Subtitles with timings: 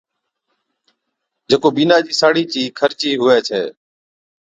[1.49, 3.61] جڪو بِينڏا چِي ساڙِي چِي خرچي ھُوي ڇَي